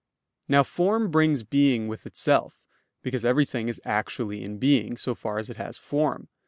[0.47, 2.65] Now form brings being with itself,
[3.03, 6.27] because everything is actually in being, so far as it has form.